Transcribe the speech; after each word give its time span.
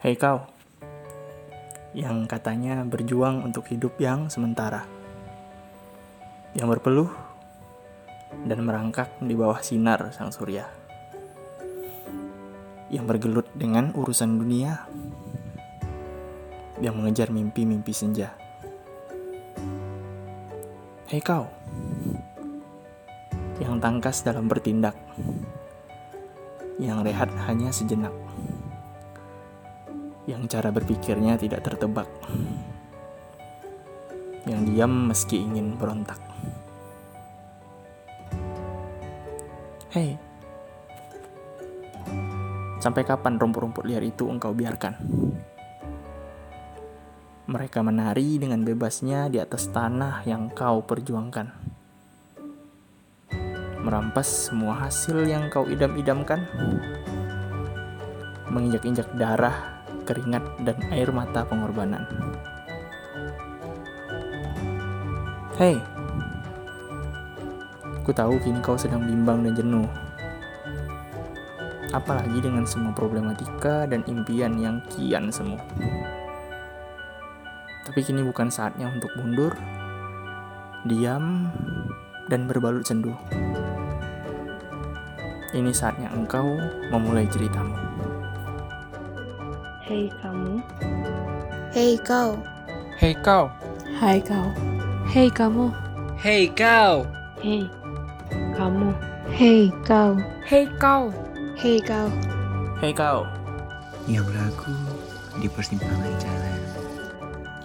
Hei 0.00 0.16
kau, 0.16 0.48
yang 1.92 2.24
katanya 2.24 2.88
berjuang 2.88 3.44
untuk 3.44 3.68
hidup 3.68 4.00
yang 4.00 4.32
sementara, 4.32 4.88
yang 6.56 6.72
berpeluh 6.72 7.12
dan 8.48 8.64
merangkak 8.64 9.12
di 9.20 9.36
bawah 9.36 9.60
sinar 9.60 10.08
sang 10.16 10.32
surya, 10.32 10.64
yang 12.88 13.04
bergelut 13.04 13.44
dengan 13.52 13.92
urusan 13.92 14.40
dunia, 14.40 14.88
yang 16.80 16.96
mengejar 16.96 17.28
mimpi-mimpi 17.28 17.92
senja. 17.92 18.32
Hei 21.12 21.20
kau, 21.20 21.44
yang 23.60 23.76
tangkas 23.84 24.24
dalam 24.24 24.48
bertindak, 24.48 24.96
yang 26.80 27.04
rehat 27.04 27.28
hanya 27.44 27.68
sejenak 27.68 28.29
yang 30.30 30.46
cara 30.46 30.70
berpikirnya 30.70 31.34
tidak 31.34 31.66
tertebak, 31.66 32.06
yang 34.46 34.62
diam 34.62 35.10
meski 35.10 35.42
ingin 35.42 35.74
berontak. 35.74 36.22
Hei, 39.90 40.14
sampai 42.78 43.02
kapan 43.02 43.42
rumput-rumput 43.42 43.82
liar 43.90 44.06
itu 44.06 44.30
engkau 44.30 44.54
biarkan? 44.54 44.94
Mereka 47.50 47.82
menari 47.82 48.38
dengan 48.38 48.62
bebasnya 48.62 49.26
di 49.26 49.42
atas 49.42 49.66
tanah 49.74 50.22
yang 50.22 50.54
kau 50.54 50.86
perjuangkan. 50.86 51.50
Merampas 53.82 54.46
semua 54.46 54.86
hasil 54.86 55.26
yang 55.26 55.50
kau 55.50 55.66
idam-idamkan. 55.66 56.46
Menginjak-injak 58.46 59.10
darah 59.18 59.79
keringat, 60.10 60.42
dan 60.66 60.74
air 60.90 61.06
mata 61.14 61.46
pengorbanan. 61.46 62.02
Hei, 65.54 65.78
ku 68.02 68.10
tahu 68.10 68.42
kini 68.42 68.58
kau 68.58 68.74
sedang 68.74 69.06
bimbang 69.06 69.46
dan 69.46 69.54
jenuh. 69.54 69.86
Apalagi 71.94 72.42
dengan 72.42 72.66
semua 72.66 72.90
problematika 72.90 73.86
dan 73.86 74.02
impian 74.10 74.58
yang 74.58 74.82
kian 74.90 75.30
semu. 75.30 75.58
Tapi 77.86 78.00
kini 78.02 78.26
bukan 78.26 78.50
saatnya 78.50 78.90
untuk 78.90 79.10
mundur, 79.18 79.54
diam, 80.86 81.50
dan 82.30 82.46
berbalut 82.46 82.86
sendu. 82.86 83.14
Ini 85.50 85.74
saatnya 85.74 86.14
engkau 86.14 86.62
memulai 86.94 87.26
ceritamu. 87.26 87.74
Hei 89.90 90.06
kamu. 90.22 90.62
Hei 91.74 91.98
kau. 92.06 92.38
Hei 93.02 93.10
kau. 93.26 93.50
Hai 93.98 94.22
kau. 94.22 94.46
Hei 95.10 95.26
kamu. 95.26 95.66
Hei 96.14 96.46
kau. 96.54 97.02
Hei 97.42 97.66
kamu. 98.54 98.94
Hei 99.34 99.66
kau. 99.82 100.14
Hei 100.46 100.70
kau. 100.78 101.10
Hei 101.58 101.82
kau. 101.82 102.06
Hei 102.78 102.94
kau. 102.94 103.26
Yang 104.06 104.30
berlaku 104.30 104.70
di 105.42 105.50
persimpangan 105.50 106.14
jalan. 106.22 106.60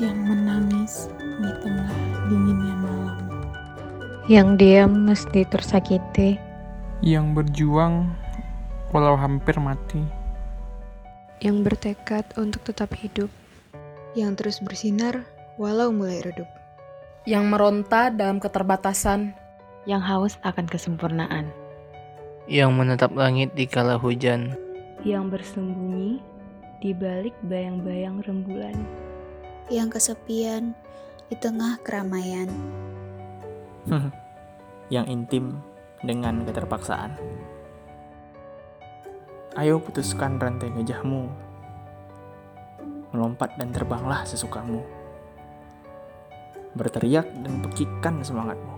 Yang 0.00 0.18
menangis 0.24 0.94
di 1.20 1.50
tengah 1.60 1.92
dinginnya 2.32 2.74
malam. 2.80 3.20
Yang 4.32 4.48
diam 4.64 4.92
mesti 5.12 5.44
tersakiti. 5.44 6.40
Yang 7.04 7.36
berjuang 7.36 8.16
walau 8.96 9.12
hampir 9.12 9.60
mati 9.60 10.23
yang 11.42 11.66
bertekad 11.66 12.22
untuk 12.38 12.62
tetap 12.62 12.94
hidup, 12.94 13.30
yang 14.14 14.38
terus 14.38 14.62
bersinar 14.62 15.26
walau 15.58 15.90
mulai 15.90 16.22
redup, 16.22 16.46
yang 17.26 17.50
meronta 17.50 18.10
dalam 18.10 18.38
keterbatasan, 18.38 19.34
yang 19.86 20.02
haus 20.02 20.38
akan 20.46 20.66
kesempurnaan, 20.70 21.50
yang 22.46 22.74
menetap 22.74 23.10
langit 23.16 23.50
di 23.58 23.66
kala 23.66 23.98
hujan, 23.98 24.54
yang 25.02 25.32
bersembunyi 25.32 26.22
di 26.78 26.90
balik 26.94 27.34
bayang-bayang 27.48 28.22
rembulan, 28.22 28.76
yang 29.72 29.90
kesepian 29.90 30.76
di 31.32 31.36
tengah 31.40 31.80
keramaian, 31.82 32.46
yang 34.94 35.08
intim 35.08 35.58
dengan 36.04 36.44
keterpaksaan. 36.44 37.16
Ayo 39.54 39.78
putuskan 39.78 40.42
rantai 40.42 40.66
gajahmu. 40.74 41.30
Melompat 43.14 43.54
dan 43.54 43.70
terbanglah 43.70 44.26
sesukamu. 44.26 44.82
Berteriak 46.74 47.30
dan 47.38 47.62
pekikan 47.62 48.18
semangatmu. 48.18 48.74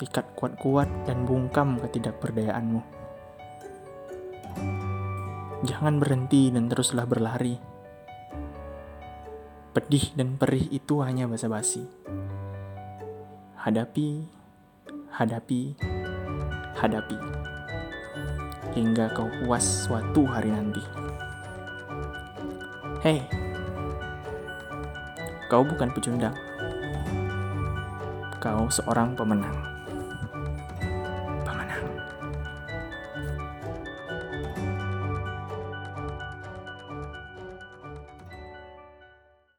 Ikat 0.00 0.32
kuat-kuat 0.32 0.88
dan 1.04 1.28
bungkam 1.28 1.76
ketidakberdayaanmu. 1.84 2.80
Jangan 5.68 6.00
berhenti 6.00 6.48
dan 6.48 6.72
teruslah 6.72 7.04
berlari. 7.04 7.60
Pedih 9.76 10.16
dan 10.16 10.40
perih 10.40 10.72
itu 10.72 11.04
hanya 11.04 11.28
basa-basi. 11.28 11.84
Hadapi, 13.60 14.24
hadapi, 15.12 15.76
hadapi 16.80 17.51
hingga 18.72 19.12
kau 19.12 19.28
puas 19.42 19.64
suatu 19.84 20.24
hari 20.24 20.48
nanti. 20.48 20.80
Hei, 23.04 23.20
kau 25.52 25.60
bukan 25.66 25.92
pecundang. 25.92 26.34
Kau 28.40 28.66
seorang 28.72 29.14
pemenang. 29.14 29.81